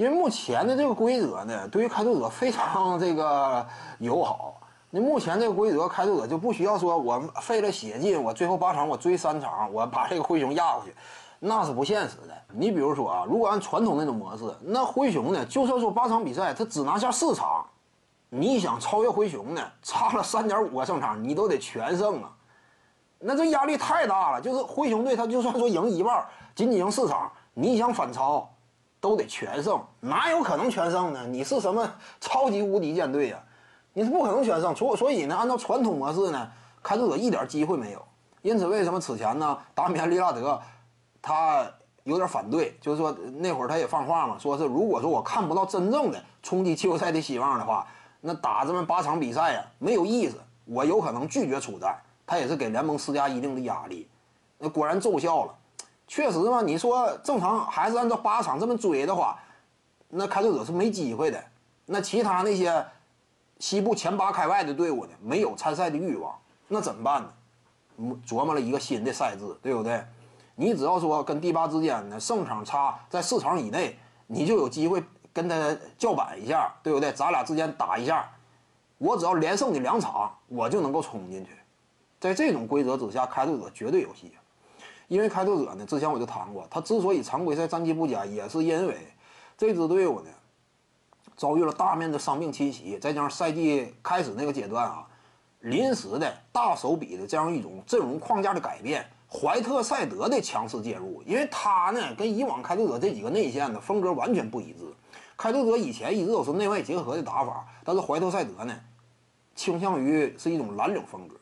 [0.00, 3.66] 因为目前的这个规则呢，对于开拓者非常这个
[3.98, 4.58] 友好。
[4.88, 10.94] 那目前这个规则，开拓者就不需要说我费了血劲，我最后八场我追三场，我把这个灰熊压过去，
[11.38, 12.34] 那是不现实的。
[12.50, 17.66] 你比如说啊，如果按传统那种模式，那灰熊呢，就算说八场比赛他只拿下四场，
[18.30, 22.32] 你想超越灰熊呢，差了三点五个胜场，你都得全胜啊。
[23.18, 26.24] 那这压力太大了，就是灰熊队他就算说赢一半，
[26.54, 28.50] 仅仅赢四场，你想反超，
[29.00, 31.26] 都得全胜，哪有可能全胜呢？
[31.26, 33.38] 你是什么超级无敌舰队呀？
[33.92, 36.48] 你是不可能全胜，所所以呢，按照传统模式呢，
[36.82, 38.04] 开拓者一点机会没有。
[38.42, 40.60] 因此，为什么此前呢，达米安·利拉德
[41.22, 41.66] 他
[42.04, 47.86] 有点反对，就是说那会儿他也放话嘛，说是如果说我看不到真正的冲击季后赛的希望的话，
[48.20, 50.36] 那打这么八场比赛呀没有意思，
[50.66, 51.98] 我有可能拒绝出战。
[52.26, 54.08] 他也是给联盟施加一定的压力，
[54.56, 55.54] 那果然奏效了。
[56.10, 59.38] 确实嘛，你说正常还是按照八场这么追的话，
[60.08, 61.40] 那开拓者是没机会的。
[61.86, 62.84] 那其他那些。
[63.60, 66.34] 西部前八开外的队伍呢，没有参赛的欲望，
[66.66, 68.16] 那怎么办呢？
[68.26, 70.02] 琢磨了一个新的赛制，对不对？
[70.54, 77.12] 你只要说跟第八之间呢胜场差在四场以内，你就有机会跟他叫板一下，对不对？
[77.12, 78.26] 咱俩之间打一下，
[78.96, 81.50] 我只要连胜你两场，我就能够冲进去。
[82.18, 84.32] 在这种规则之下，开拓者绝对有戏。
[85.10, 88.96] 因为开拓者呢，之前我就谈过，他之所以常规赛战绩不佳，也是因为
[89.58, 90.30] 这支队伍呢。
[91.36, 95.06] 遭遇了大面的伤病侵袭，再加上赛季开始那个阶段啊，
[95.60, 104.80] 临时的大手笔的这样一种阵容框架的改变，怀特赛德的强势介入，因为他呢跟以往开拓者这几个内线的风格完全不一致。
[105.34, 108.78] 开拓者以前一直都是内外结合的打法，但是怀特赛德呢
[109.54, 111.36] 倾向于是一种蓝领风格，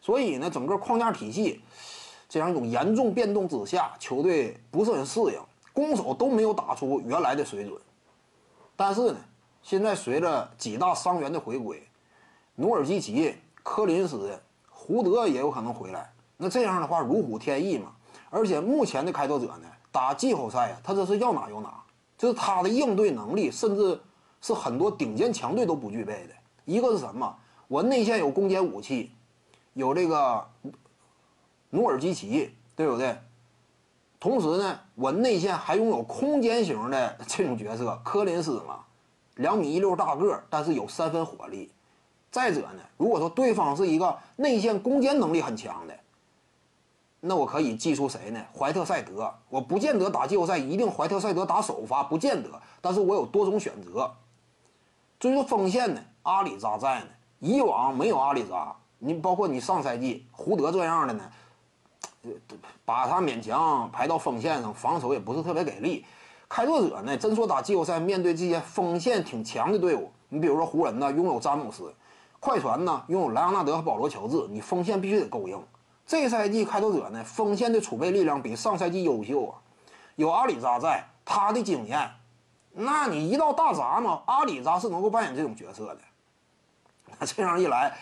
[0.00, 1.60] 所以呢整个框架体系
[2.32, 5.38] 这样一种严重变动之下，球队不是很适应，
[5.74, 7.78] 攻守都没有打出原来的水准。
[8.74, 9.16] 但是呢。
[9.62, 11.80] 现在随着几大伤员的回归，
[12.56, 14.36] 努尔基奇、科林斯、
[14.68, 16.12] 胡德也有可能回来。
[16.36, 17.92] 那这样的话如虎添翼嘛。
[18.28, 21.80] 而且目前的开拓者呢，打季后赛啊，他这是要哪有哪，
[22.18, 24.00] 就是他的应对能力，甚至
[24.40, 26.34] 是很多顶尖强队都不具备的。
[26.64, 27.32] 一个是什么？
[27.68, 29.12] 我内线有攻坚武器，
[29.74, 30.44] 有这个
[31.74, 33.16] 努尔基奇，对不对？
[34.20, 38.80] 同时呢，我内线还拥有空间型的这种角色，科林斯嘛。
[39.36, 41.72] 两米一六大个，但是有三分火力。
[42.30, 45.98] 再者呢，如果说对方是一个内线攻坚能力很强的，
[47.20, 48.40] 那我可以祭出谁呢？
[48.54, 49.32] 怀特赛德。
[49.48, 52.50] 我不见得打季后赛一定怀特赛德打首发，不见得。
[52.82, 54.12] 但是我有多种选择。
[55.18, 57.06] 至于锋线呢，阿里扎在呢。
[57.40, 61.32] 以往没有阿里扎，你包括你上赛季胡德这样的呢，
[62.84, 66.04] 把他勉强排到锋线上，防守也不是特别给力。
[66.48, 71.84] 开拓者呢，真说打季后赛，面对这些锋线挺强的队伍，你比如说湖人呢，拥有詹姆斯；
[72.38, 75.58] 快船呢，拥有莱昂纳德和保罗乔治，你锋线必须得够硬。
[76.06, 79.58] 这赛季开拓者呢，锋线的储备力量比上赛季优秀啊，
[80.16, 82.10] 有阿里扎在，他的经验，
[82.72, 85.98] 那你一到大闸嘛，阿里扎是能够扮演这种角色的。
[87.18, 87.96] 那这样一来，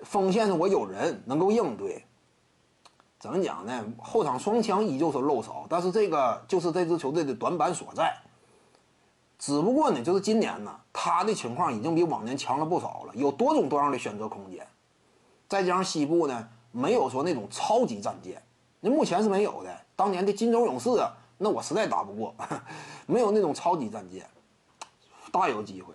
[0.00, 2.04] 锋线上我有人能够应对。
[3.22, 3.84] 怎么讲呢？
[4.02, 8.12] 后场双枪依旧是漏勺，但是这个就是这支球队的短板所在。
[9.38, 14.66] 只不过呢，就是今年呢，他的情况已经比往年强了不少了，有多种多样的选择空间。
[15.48, 18.42] 再加上西部呢，没有说那种超级战舰，
[18.80, 19.72] 那目前是没有的。
[19.94, 20.90] 当年的金州勇士，
[21.38, 22.34] 那我实在打不过，
[23.06, 24.26] 没有那种超级战舰，
[25.30, 25.94] 大有机会。